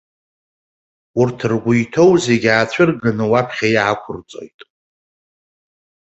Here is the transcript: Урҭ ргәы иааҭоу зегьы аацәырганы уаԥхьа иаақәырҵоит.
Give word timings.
Урҭ 1.19 1.39
ргәы 1.51 1.71
иааҭоу 1.77 2.11
зегьы 2.25 2.49
аацәырганы 2.51 3.25
уаԥхьа 3.31 3.67
иаақәырҵоит. 3.71 4.59